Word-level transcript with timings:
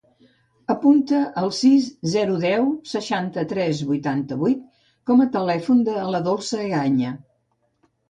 Apunta 0.73 1.19
el 1.41 1.51
sis, 1.57 1.89
zero, 2.15 2.39
deu, 2.47 2.67
seixanta-tres, 2.93 3.85
vuitanta-vuit 3.93 4.67
com 5.13 5.25
a 5.25 5.31
telèfon 5.39 5.89
de 5.93 6.11
la 6.13 6.27
Dolça 6.33 6.69
Egaña. 6.69 7.19